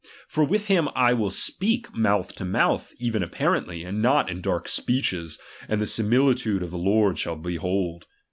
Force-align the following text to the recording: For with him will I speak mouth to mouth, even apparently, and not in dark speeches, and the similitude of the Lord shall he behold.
For 0.27 0.43
with 0.43 0.65
him 0.65 0.85
will 0.85 0.93
I 1.27 1.29
speak 1.29 1.95
mouth 1.95 2.33
to 2.37 2.43
mouth, 2.43 2.91
even 2.97 3.21
apparently, 3.21 3.83
and 3.83 4.01
not 4.01 4.31
in 4.31 4.41
dark 4.41 4.67
speeches, 4.67 5.37
and 5.67 5.79
the 5.79 5.85
similitude 5.85 6.63
of 6.63 6.71
the 6.71 6.77
Lord 6.79 7.19
shall 7.19 7.35
he 7.35 7.41
behold. 7.43 8.07